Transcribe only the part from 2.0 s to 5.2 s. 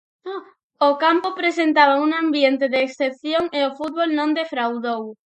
un ambiente de excepción e o fútbol non defraudou.